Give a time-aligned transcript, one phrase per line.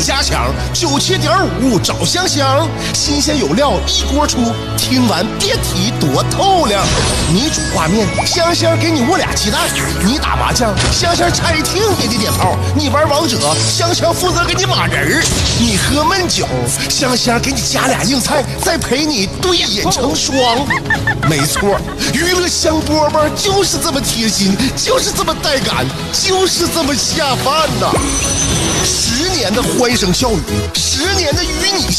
[0.00, 5.91] 家强，九七点五找香香，新鲜有料一锅出，听完别提。
[6.02, 6.84] 多透亮。
[7.32, 9.60] 你煮挂面，香香给你握俩鸡蛋；
[10.04, 13.38] 你打麻将，香香拆听给你点炮；你玩王者，
[13.70, 15.24] 香香负责给你码人儿；
[15.60, 16.44] 你喝闷酒，
[16.88, 20.66] 香香给你加俩硬菜，再陪你对饮成双。
[21.30, 21.78] 没错，
[22.12, 27.92] 娱乐香饽饽就是这么贴心，就是这么带感，就是这么下饭呐！
[28.84, 30.40] 十年的欢声笑语，
[30.74, 31.61] 十年的与你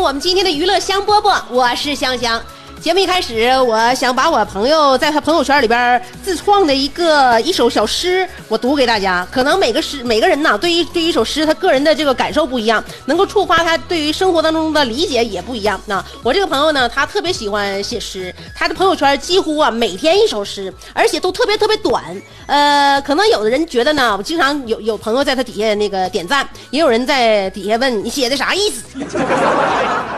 [0.00, 2.42] 我们今天的娱乐香饽饽，我是香香。
[2.80, 9.26] 节目一开始，我想把我朋友在他朋友圈里边自创的一个一首小诗，我读给大家。
[9.30, 15.78] 可能每个诗每个人呢，对于对于一首诗，他个人的这个感受不一样，能够触发他对于生活当中的理解也不一样。
[15.84, 22.02] 那我这个朋友呢，他特别喜欢写诗，他的朋友圈几乎啊每天一首诗，而且都特别特别短。
[22.46, 28.84] 呃，可能有的人觉得呢，我经常有有朋友在他底下那个点赞，也有人在底下问你写的啥意思。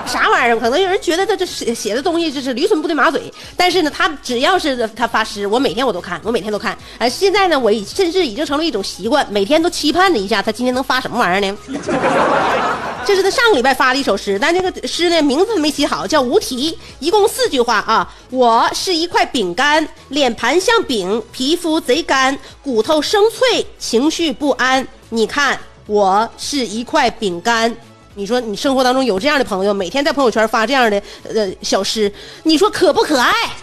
[0.07, 0.59] 啥玩意儿？
[0.59, 6.77] 可能有人觉得他这写写的东西就是驴唇不对马嘴，但是呢，他只要是他发诗，我每天我都看，我每天都看。
[6.99, 11.59] 哎、现在呢，我已甚至已经成了一种习惯，每天都期盼着一下他今天能发什么玩意儿呢？
[13.05, 18.09] 这是他上个礼拜发的一首诗，但这个诗呢名字没起好，叫无题，一共四句话啊。
[18.31, 24.87] 我是一块饼干，脸盘像饼，皮肤贼干，骨头生脆，情绪不安。
[25.09, 27.75] 你看，我是一块饼干。
[28.15, 32.13] 你说你生活当中有这样的朋友，每天在朋友圈发这样的呃小诗，
[32.43, 33.33] 你说可不可爱？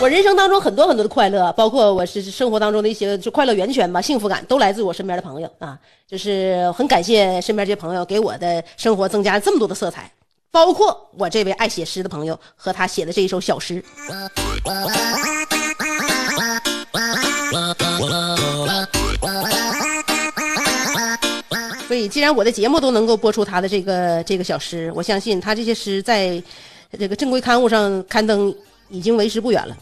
[0.00, 10.12] 我人生当中很多很多的快乐，包括我是生活当中的一些就快乐源泉吧，幸福感都来自我身边的朋友啊，就是很感谢身边这些朋友给我的生活增加了这么多的色彩，
[10.50, 13.82] 包括我这位爱写诗的朋友和他写的这一首小诗。
[21.94, 26.42] 所以，既然我的节目都能够播出他的这个这个小诗，我相信他这些诗在
[26.98, 28.52] 这个正规刊物上刊登
[28.88, 29.76] 已经为时不远了。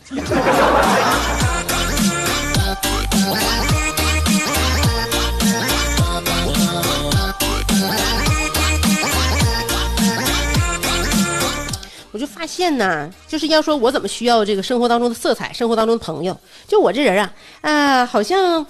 [12.11, 18.67] 我就发现呢，就是要说我怎么需要这个生活当中的色彩，生活当中的朋友，就我这人啊，啊、好像，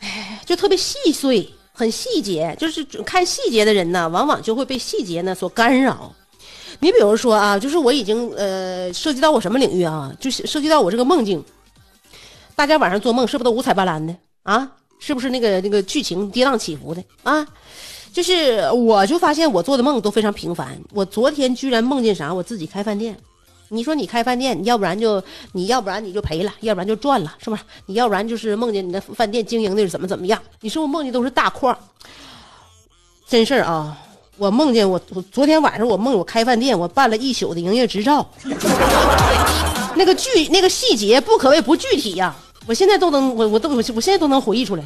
[0.00, 6.10] 哎，就特别细碎，很细节，就是看细节的人呢，往往就会被细节呢所干扰。
[6.80, 11.44] 你比如说啊，就是我已经呃涉及到我什么领域啊，就是涉及到我这个梦境。
[12.54, 14.72] 大家晚上做梦是不是都五彩斑斓的啊？
[14.98, 17.46] 是不是那个那个剧情跌宕起伏的啊？
[18.10, 20.78] 就是我就发现我做的梦都非常平凡。
[20.92, 22.32] 我昨天居然梦见啥？
[22.32, 23.14] 我自己开饭店。
[23.68, 25.22] 你说你开饭店，你要不然就
[25.52, 27.58] 你要不然你就赔了，要不然就赚了，是吧？
[27.86, 30.40] 你要不然就是梦见你的饭店经营的是怎么怎么样？
[30.60, 31.76] 你说我梦见都是大框，
[33.28, 33.96] 真事儿啊！
[34.38, 38.28] 我梦见我我昨天晚上我梦我开饭店，我办了一宿的营业执照，
[39.96, 44.84] 那个具那个细节不可谓不具体呀、我现在都能我我都我现在都能回忆出来。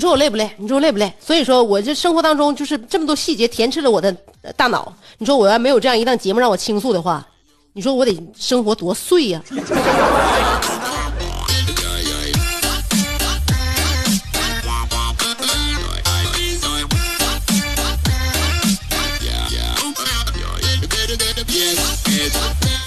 [0.00, 0.50] 你说我累不累？
[0.56, 1.12] 你说我累不累？
[1.20, 4.10] 所以说，我这生活当中就是这么多细节填斥了我的
[4.56, 4.90] 大脑。
[5.18, 7.22] 你说我要没有这样一档节目让我倾诉的话，
[7.74, 9.42] 你说我得生活多碎呀、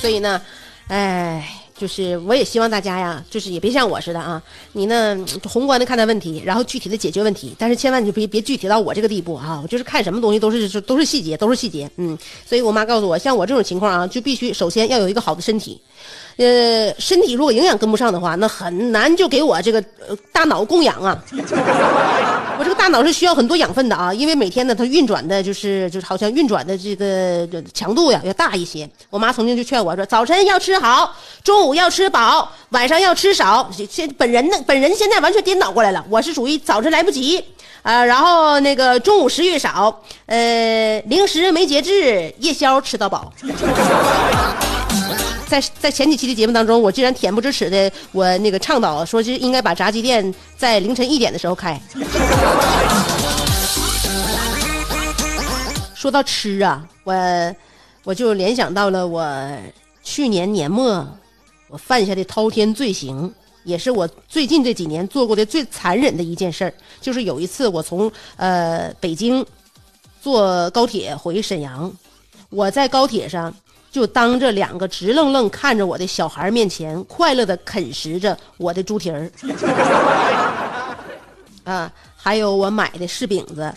[0.02, 0.42] 所以呢，
[0.88, 1.48] 哎，
[1.84, 4.42] 就是我也希望大家呀，就是也别像我似的啊，
[4.72, 9.60] 你呢宏观的看待问题，然后具体的解决问题，但是千万就别别具体到我这个地步啊！
[9.62, 12.18] 我就是看什么东西都是都是细节，都是细节，嗯。
[12.48, 15.78] 所以我妈告诉我，像我这种情况啊，就必须首先要有一个好的身体。
[16.38, 19.84] 呃，身体如果营养跟不上的话，那很难就给我这个
[20.32, 21.22] 大脑供养啊。
[22.64, 28.90] 这个大脑是需要很多养分的啊，因为每天呢，它运转的就是就是好像运转的这个强度呀要大一些。
[29.10, 31.14] 我妈曾经就劝我说，早晨要吃好，
[31.44, 33.70] 中午要吃饱，晚上要吃少。
[33.90, 37.44] 现本人呢，本人现在完全颠倒过来了，我是属于早晨来不及，
[37.82, 43.34] 啊，然后那个中午食欲少，呃，零食没节制，夜宵吃到饱。
[45.54, 51.80] 在在前几期的节目当中，我居然恬不知耻的我那个倡导说，是应该把炸鸡店在凌晨一点的时候开。
[55.94, 57.14] 说到吃啊，我
[58.04, 59.24] 我就联想到了我
[60.02, 61.08] 去年年末
[61.68, 63.32] 我犯下的滔天罪行，
[63.64, 69.46] 也是我最近这几年做过的最残忍的一件事儿，就是有一次我从呃北京
[70.20, 71.94] 坐高铁回沈阳，
[72.50, 73.54] 我在高铁上
[73.94, 79.32] 就当着两个直愣愣看着我的小孩面前，快乐的啃食着我的猪蹄儿，
[81.64, 83.72] 啊，还有我买的柿饼子。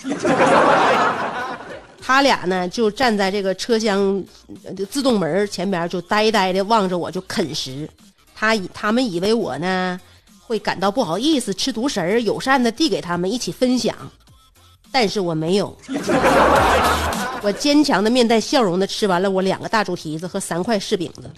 [2.00, 4.24] 他俩呢，就站在这个车厢
[4.90, 7.86] 自动门前边，就呆呆的望着我，就啃食。
[8.34, 10.00] 他以他们以为我呢
[10.40, 13.94] 会感到不好意思，吃独食，友善的递给他们一起分享，
[14.90, 15.76] 但是我没有。
[17.46, 21.30] 我坚强的面带笑容的吃完了我两个大猪蹄子和三块柿饼子。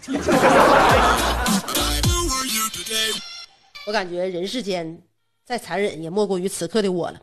[3.87, 4.99] 我感觉人世间
[5.45, 7.21] 再残忍，也莫过于此刻的我了。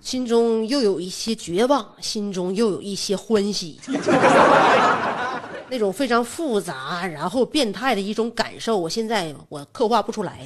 [0.00, 3.78] 心中又有一些绝望，心中又有一些欢喜，
[5.68, 10.38] 那种非常复杂然后变态的一种感受，我现在我刻画不出来。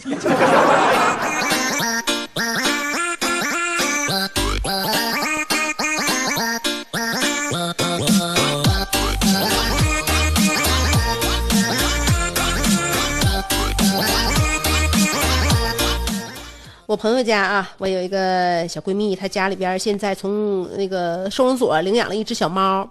[16.99, 22.91] 朋友家啊，我有一个小闺蜜，她家里边现在从那个收容所领养了一只小猫。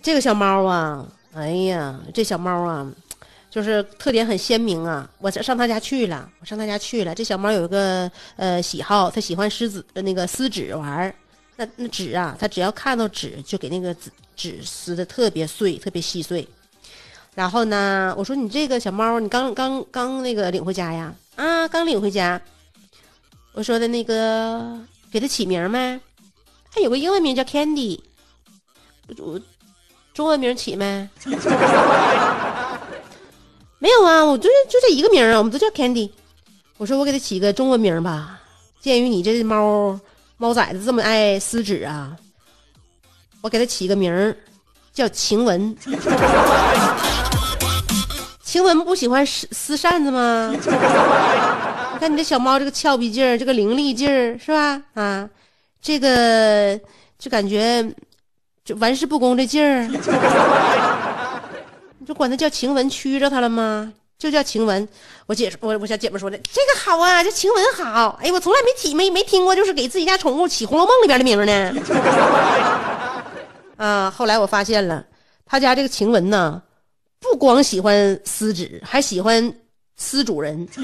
[0.00, 2.90] 这个小猫啊，哎呀，这小猫啊，
[3.50, 5.08] 就是特点很鲜明啊。
[5.18, 7.14] 我上她家去了，我上她家去了。
[7.14, 11.14] 这小猫有一个呃喜好，它喜欢撕纸，那个撕纸玩儿。
[11.56, 16.48] 那那纸啊，它只要看到纸，就给那个纸纸撕的特别碎，特别细碎。
[17.34, 21.14] 然后呢，我说你这个小猫，你刚刚刚那个领回家呀？
[21.36, 22.40] 啊，刚领回家。
[23.52, 24.78] 我说的那个
[25.10, 26.00] 给它起名没？
[26.72, 27.98] 还有个英文名叫 Candy，
[29.18, 29.40] 我
[30.14, 31.08] 中文名起没？
[33.78, 36.10] 没有啊，我就就这一个名啊，我们都叫 Candy。
[36.76, 38.40] 我说我给它起个中文名吧。
[38.80, 39.98] 鉴于你这猫
[40.36, 42.16] 猫崽子这么爱撕纸啊，
[43.40, 44.36] 我给它起个名
[44.92, 45.76] 叫晴雯。
[48.42, 50.54] 晴雯不喜欢撕撕扇子吗？
[52.00, 54.82] 看你这小猫这个俏皮劲儿，这个伶俐劲儿是吧？
[54.94, 55.28] 啊，
[55.82, 56.80] 这个
[57.18, 57.86] 就感觉
[58.64, 59.82] 就玩世不恭这劲儿，
[61.98, 63.92] 你就管它叫晴雯，屈着它了吗？
[64.18, 64.88] 就叫晴雯。
[65.26, 68.18] 我姐我我小姐妹说的这个好啊，这晴雯好。
[68.22, 71.74] 哎，我从来没提没没听过，就是给自己家宠物起《红楼梦》里边的名呢。
[73.76, 75.04] 啊，后来我发现了，
[75.44, 76.62] 他家这个晴雯呢，
[77.20, 79.52] 不光喜欢撕纸，还喜欢
[80.00, 80.66] 撕主人。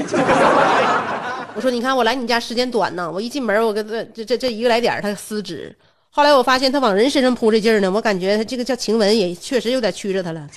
[1.55, 5.75] 我说，你看我来你家时间短呢，我一进门，我跟这这这这一个来点他撕纸。
[6.11, 10.47] 后来我发现他往人身上扑这劲儿呢，我感觉他这个叫晴雯也确实有点屈着他了。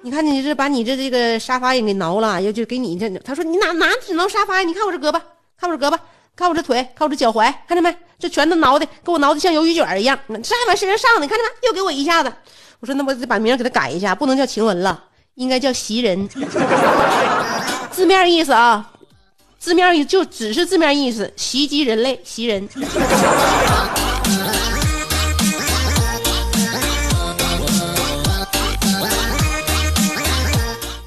[0.00, 4.62] 你看你这把你这这个沙发也给挠了，又就给你这，他说你哪哪只挠沙发呀？
[4.62, 5.20] 你看我这胳膊，
[5.58, 5.98] 看我这胳膊，
[6.34, 7.94] 看我这腿，看我这脚踝，看见没？
[8.18, 10.18] 这全都挠的，给我挠的像鱿鱼卷一样。
[10.28, 11.68] 这还往身上上呢，看见没？
[11.68, 12.32] 又给我一下子。
[12.80, 15.04] 我说那我得把名给他改一下，不能叫晴雯了，
[15.36, 16.28] 应该叫袭人。
[17.90, 18.90] 字面意思啊。
[19.58, 22.68] 字面意思就只是字面意思，袭击人类，袭人。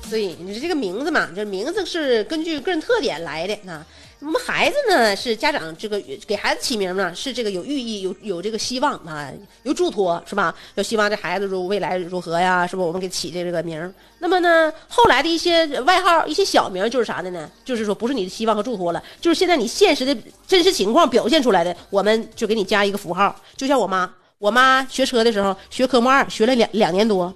[0.10, 3.86] 所以你说这个名字嘛，这名字是根据个人特点来的啊。
[4.19, 9.31] 我们孩子呢是家长这个给孩子起名呢是这个有寓意有有这个希望啊
[9.62, 10.53] 有嘱托是吧？
[10.74, 12.65] 有希望这孩子如未来如何呀？
[12.65, 12.86] 是不？
[12.86, 17.47] 我们给起这个名那么呢，后来的一些外号一些小名就是啥的呢？
[17.63, 23.36] 就是说不是你的希望和嘱托了，就是现在你现实的真实情况表现出来的，我们就给你加一个符号。
[23.55, 27.31] 就像我妈，我妈学车的时候学科目二学了两两年多。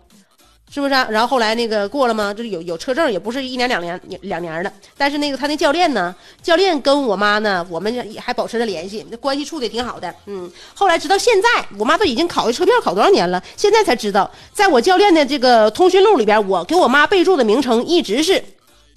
[0.74, 1.06] 是不是啊？
[1.10, 2.34] 然后后来那个过了吗？
[2.34, 4.72] 就是有有车证，也不是一年两年两年的。
[4.98, 6.16] 但是那个他那教练呢？
[6.42, 10.16] 教练跟我妈呢，我们还保持着联系，关系处的挺好的。
[10.28, 13.44] 嗯，后来直到现在，我妈都已经考的车票考多少年了？
[13.58, 18.42] 现在才知道，在我教练的这个通讯录里边，我给我妈备注的名称一直是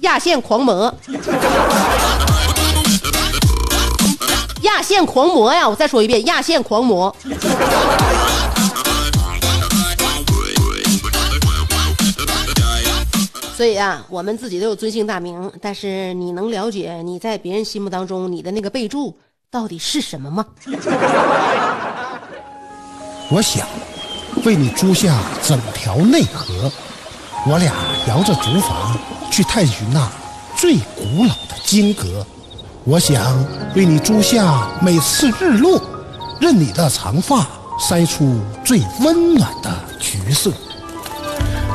[0.03, 0.95] 压线狂魔。
[4.63, 5.69] 压线狂魔呀！
[5.69, 7.15] 我再说一遍，压线狂魔。
[13.57, 19.17] 所以啊，我们自己都有尊姓大名，但是你能了解你在别人心目当中你的那个备注
[19.49, 20.45] 到底是什么吗？
[23.31, 23.65] 我想，
[24.45, 26.71] 为你租下整条内河，
[27.47, 27.73] 我俩
[28.09, 28.97] 摇着竹筏
[29.31, 30.11] 去探寻那
[30.57, 32.27] 最古老的金阁。
[32.85, 33.23] 我想
[33.77, 35.81] 为你租下每次日落，
[36.41, 37.47] 任你的长发
[37.79, 39.71] 筛出最温暖的
[40.01, 40.53] 橘色。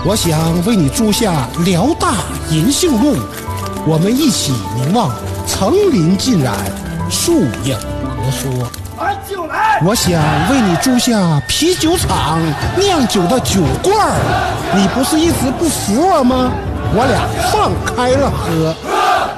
[0.06, 2.14] 我想为你租下辽大
[2.50, 3.18] 银杏路，
[3.86, 5.12] 我们一起凝望
[5.46, 6.56] 层林尽染，
[7.10, 8.50] 树影婆娑。
[9.86, 12.40] 我想为你租下啤酒厂
[12.78, 14.16] 酿酒的酒罐儿，
[14.74, 16.50] 你不是一直不服我吗？
[16.96, 18.74] 我俩放开了喝。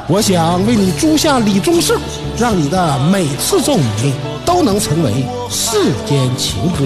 [0.08, 2.00] 我想为你租下李宗盛，
[2.38, 4.13] 让你的每次皱眉
[4.46, 6.86] 都能成为世间情歌。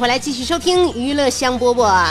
[0.00, 2.08] 回来，继续收听娱乐香饽饽。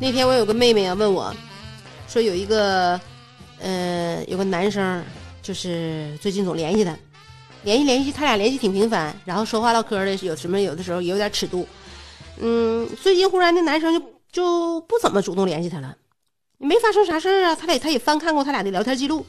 [0.00, 1.30] 那天我有个妹妹啊，问我，
[2.08, 2.98] 说有一个，
[3.60, 5.04] 呃，有个男生，
[5.42, 6.96] 就是最近总联系她，
[7.64, 11.68] 联系联系，他俩联系挺频繁，然后说话唠嗑的，有什么有的时候也有点尺度。
[12.38, 14.02] 嗯，最近忽然那男生就
[14.32, 15.94] 就不怎么主动联系她了。
[16.64, 19.26] 没发生啥事儿啊，他俩他也翻看过他俩的聊天记录，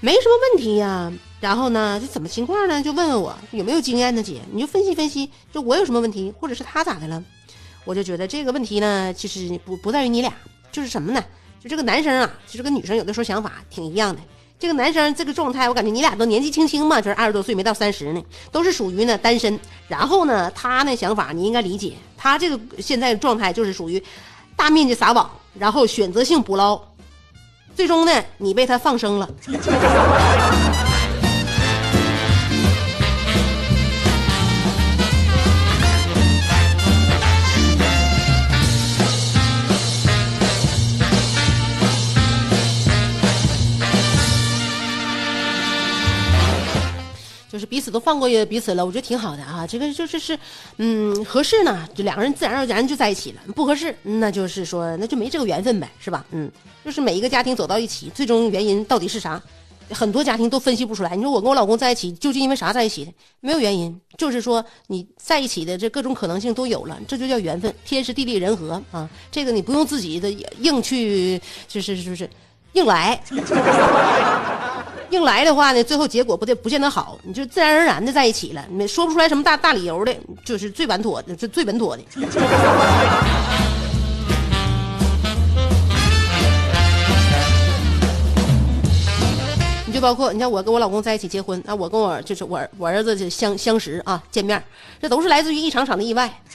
[0.00, 1.10] 没什么问题呀。
[1.40, 2.82] 然后呢，这怎么情况呢？
[2.82, 7.24] 就问问我有没有经验呢，姐，你就分析分析，就我有什么问题，或者是他咋的了？
[7.86, 10.30] 我就觉得这个问题呢，其实不不在于你俩，
[10.70, 11.24] 就是什么呢？
[11.58, 14.20] 就这个男生啊，其实跟女生有的时候想法挺一样的。
[14.58, 18.22] 这个男生这个状态，我感觉你俩都年纪轻轻嘛，就是二十多岁没到三十呢，
[18.52, 19.58] 都是属于呢单身。
[19.88, 24.02] 然后呢，他那想法你应该理解，他这个现在状态就是属于
[24.54, 25.30] 大面积撒网。
[25.58, 26.80] 然后选择性捕捞，
[27.74, 29.28] 最终呢，你被他放生了。
[47.58, 49.66] 就是彼此都放过彼此了，我觉得挺好的啊。
[49.66, 50.38] 这个就是是，
[50.76, 56.24] 嗯，合适呢，就两个人自然而然就在一起了；不合适，那就是说那就没这个缘分呗，是吧？
[56.30, 56.48] 嗯，
[56.84, 59.42] 就是每一个家庭走到一起，最终原因到底是啥？
[59.90, 61.16] 很多家庭都分析不出来。
[61.16, 63.12] 你说我跟我老公在一起，究竟因为啥在一起的？
[63.40, 69.10] 没有原因，就是说你在一起的这各种可能性都有了，这就叫缘分，天时地利人和啊。
[69.32, 72.30] 这个你不用自己的硬去，就是就是
[72.74, 73.20] 硬来？
[75.10, 82.02] 硬来的话呢，最后结果不得不见得好，你就自然而然的在一起了，你说不出来什么大大理由的，就是最稳妥的，就最稳妥的。
[89.98, 94.62] 就包括你像我跟我老公在一起结婚，那我跟我就是我我儿子就相相识啊见面，
[95.02, 96.32] 这都是来自于一场场的意外。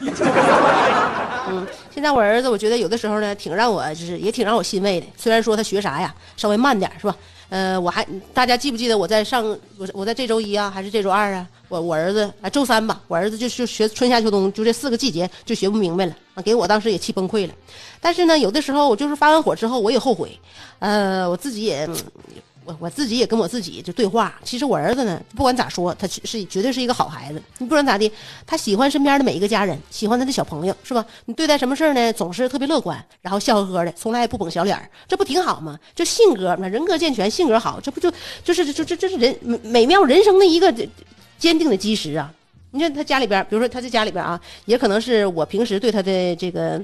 [1.50, 7.14] 嗯，现在我儿子我觉得有的时候呢，挺让我就是也挺让我欣慰的，虽然说他学啥呀稍微慢点是吧？
[7.50, 9.46] 呃，我还大家记不记得我在上
[9.78, 11.46] 我我在这周一啊，还是这周二啊？
[11.68, 17.54] 我我儿子啊，周三吧，我儿子就就学春夏秋冬，就这四个季节就学不明白了啊，给我当时也气崩溃了。
[18.00, 20.40] 但是呢，有的时候我就是发完火之后，我也后悔，
[20.80, 21.86] 呃，我自己也。
[22.66, 24.34] 我我自己也跟我自己就对话。
[24.44, 27.42] 其实我儿子呢，不管咋说，他是绝对是一个好孩子。
[27.58, 28.12] 你不管咋的，
[28.46, 31.06] 他喜欢身边的每一个家人，喜欢他的小朋友，是吧？
[31.26, 35.80] 你对待什么事儿呢，总是特别乐观，然后笑呵呵的，从来也不绷小脸儿，这不挺好吗？
[35.94, 38.12] 就性格，嘛人格健全，性格好，这不就
[38.44, 40.74] 就是就这这是人美妙人生的一个
[41.38, 42.34] 坚定的基石啊！
[42.72, 46.82] 你看他家里边，比如说他在家里边啊，也可能是我平时对他的这个。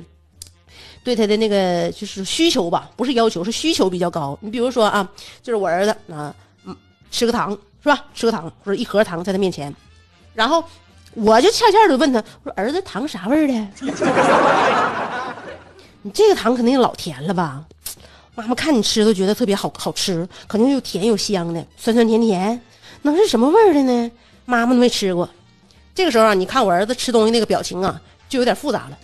[1.03, 4.37] 对他的那个就是需求吧，不是要求，是需求比较高。
[4.41, 5.07] 你比如说啊，
[5.41, 6.33] 就是我儿子啊，
[6.65, 6.75] 嗯，
[7.09, 7.51] 吃个糖
[7.83, 8.05] 是吧？
[8.13, 9.73] 吃个糖或者一盒糖在他面前，
[10.33, 10.63] 然后
[11.13, 13.53] 我就恰恰的问他，我说儿子糖啥味儿的？
[16.01, 17.63] 你这个糖肯定老甜了吧？
[18.35, 22.61] 妈妈看你吃都觉得特别好好吃，肯定又甜又香的，酸酸甜甜，
[23.01, 24.11] 能是什么味儿的呢？
[24.45, 25.27] 妈妈都没吃过。
[25.93, 28.97] 这个时候啊，你看我儿子吃东西那个表情啊，就有点复杂了。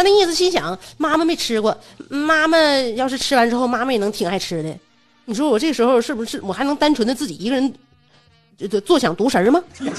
[0.00, 1.76] 他那意思心想，妈妈没吃过，
[2.08, 2.56] 妈妈
[2.96, 4.74] 要是吃完之后，妈妈也能挺爱吃的。
[5.26, 7.70] 你说我这时候是不是我还能单纯的自己一个人
[8.56, 9.62] 就就坐享独食吗？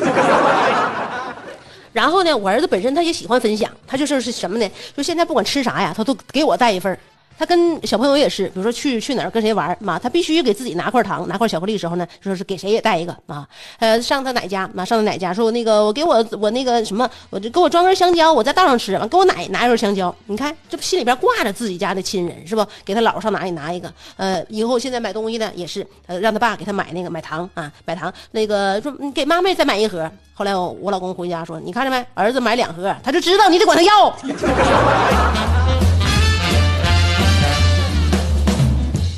[1.93, 4.67] 然后呢，我儿子本身他也喜欢分享，他就是是什么呢？
[4.97, 6.97] 就现在不管吃啥呀，他都给我带一份儿。
[7.41, 13.47] 他跟小朋友也是，比如说去去哪儿跟谁玩儿妈，他必须给自己拿块糖、拿块巧克力的时候呢，说是给谁也带一个啊。
[13.79, 20.15] 呃，上他奶家，妈上他奶家，说那个我给我我那个什么，我就给我装根香蕉，我在道上吃，完给我奶拿一根香蕉。
[20.27, 22.63] 你看，这不心里边挂着自己家的亲人是不？
[22.85, 23.91] 给他姥上哪里拿一个？
[24.17, 30.07] 呃，以后现在买东西呢，也是让他爸给他买那个买糖啊，买糖那个说你给妈妈再买一盒。
[30.35, 34.15] 后来我我老公回家说，你看着没，儿子买两盒，他就知道你得管他要。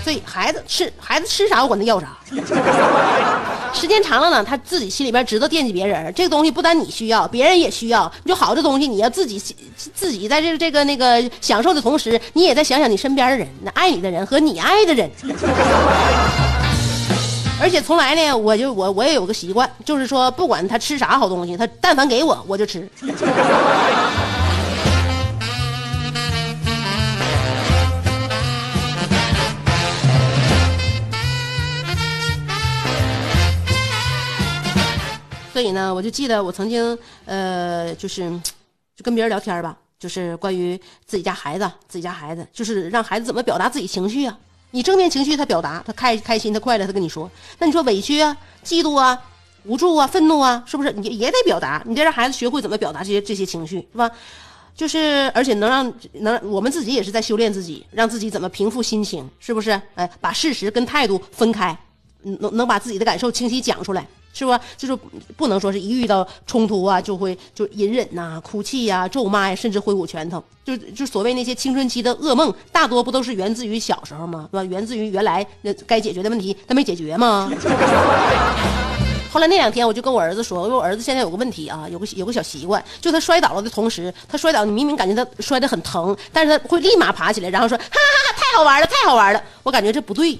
[0.03, 2.17] 所以孩子吃孩子吃啥，我管他要啥。
[3.73, 6.13] 时间长了呢，他自己心里边知道惦记别人。
[6.13, 8.11] 这个东西不单你需要，别人也需要。
[8.23, 9.39] 你就好的东西，你要自己
[9.95, 15.09] 自己在这这个那个享受的同时，你也在想想你身边的人，那爱你的人和你爱的人。
[17.61, 22.87] 而且从来呢，我就我我也有个习惯，就是说不管他吃啥好东西，他但凡给我，我就吃。
[35.53, 38.27] 所以呢，我就记得我曾经，呃，就是
[38.95, 44.35] 就跟别人聊天吧，就是关于自己家孩子，自己家孩子，就是让孩子怎么表达自己情绪啊？
[44.71, 47.29] 你正面情绪他表达，他开开心，他快乐，他跟你说。
[47.59, 48.35] 那你说委屈啊、
[48.65, 49.15] 嫉妒啊、
[49.65, 50.91] 无助啊、愤怒啊，是不是？
[50.93, 54.09] 你也得表达，你得让孩子学会怎么表达这些这些情绪，是吧？
[54.75, 59.79] 就是而且能让能我们自己也是在修炼自己，让自己怎么平复心情，是不是？
[59.93, 61.77] 哎，把事实跟态度分开，
[62.23, 64.07] 能能把自己的感受清晰讲出来。
[64.33, 64.59] 是吧？
[64.75, 64.97] 就是
[65.37, 70.43] 不能说是一遇到冲突啊，就会就隐忍呐、哭泣呀、咒骂呀，甚至挥舞拳头。
[70.65, 74.47] 就就所谓那些青春期的噩梦，大多不都是源自于小时候吗？
[74.51, 74.63] 是吧？
[74.63, 77.51] 源自于原来那该解决的问题，他没解决吗？
[79.31, 89.43] 后来那两天，我就跟我儿子说，我说我儿子现在有个问题啊，有个有个小习惯，就他摔倒了的同时，他摔倒，你明明感觉他摔得很疼，但是他会立马爬起来，然后说哈哈哈，太好玩了，太好玩了。
[89.63, 90.37] 我感觉这不对。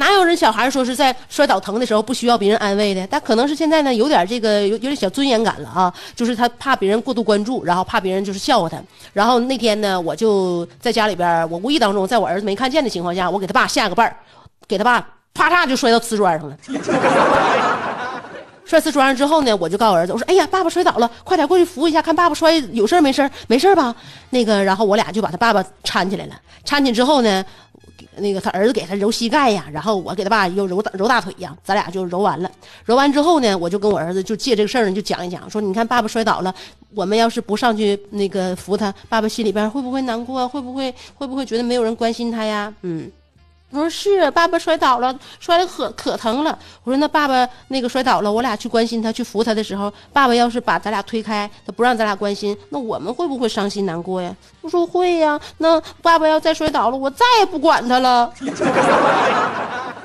[0.00, 3.06] 哪有人小孩说是在摔倒疼的时候不需要别人安慰的？
[3.08, 8.78] 但可能是现在呢有点这个有有点小尊严感了啊，就是他怕别人过度关注，然后怕别人就是笑话他。
[9.12, 14.16] 然后那天呢，我就在家里边，我无意当中在我儿子没看见的情况下，我给他爸下个绊儿，
[14.66, 16.56] 给他爸啪嚓就摔到瓷砖上了。
[18.64, 23.94] 摔瓷砖上之后呢，我就告诉儿子，我说：“哎呀，爸爸摔倒了，快点过去扶一下，看爸爸摔有事没事没事吧？”
[24.30, 26.32] 那个，然后我俩就把他爸爸搀起来了。
[26.64, 27.44] 搀起之后呢。
[28.16, 32.50] 那个他儿子给他揉膝盖呀，然后我给他爸又揉揉大腿呀，咱俩就揉完了。
[32.84, 36.54] 揉完之后呢，我就跟我儿子就借这个事儿就讲一讲，说你看爸爸摔倒了，
[36.94, 40.48] 我们要是不上去那个扶他，爸爸心里边会不会难过？
[40.48, 42.72] 会不会会不会觉得没有人关心他呀？
[42.82, 43.10] 嗯。
[43.70, 46.58] 我说是，爸爸摔倒了，摔得可可疼了。
[46.82, 54.34] 我说那爸爸那个摔倒了，我俩去关心他，去扶他的时候，爸爸要是把咱俩推开，他不让咱俩关心，那我们会不会伤心难过呀？
[54.60, 55.40] 我说会呀。
[55.58, 58.32] 那爸爸要再摔倒了，我再也不管他了。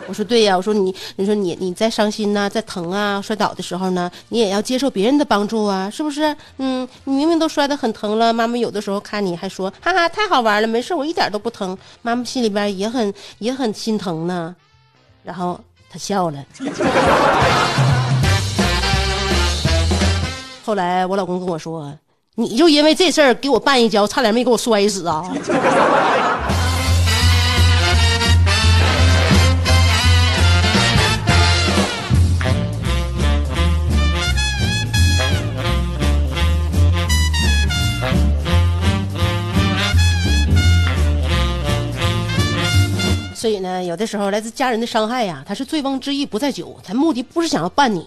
[0.07, 6.35] 我说对呀，我说你，你说你你在伤心呐，在疼啊，摔倒的时候呢，你也要接受别人的帮助啊，是不是？
[6.57, 14.55] 嗯，你明明都摔得很疼了，妈妈有的时候看你还说，哈哈，太好玩了，没事，我一点都不疼，妈妈心里边也很也很心疼呢。
[15.23, 16.37] 然后他笑了。
[20.63, 21.91] 后来我老公跟我说，
[22.35, 25.23] 你就因为这事儿给我绊一跤，差点没给我摔死啊。
[43.45, 48.03] 所以呢，有的时候来自家人的伤害呀，他是醉翁之意不在酒，他目的不是想要办你，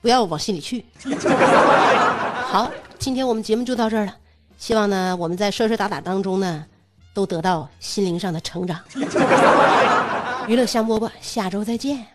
[0.00, 0.84] 不要往心里去。
[2.46, 4.14] 好，今天我们节目就到这儿了，
[4.58, 6.64] 希望呢我们在摔摔打打当中呢，
[7.12, 8.78] 都得到心灵上的成长。
[10.46, 12.06] 娱乐香饽饽，下周再见。